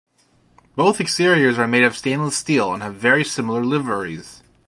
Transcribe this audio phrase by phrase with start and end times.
[0.75, 4.41] Both exteriors are made of stainless steel and have very similar liveries.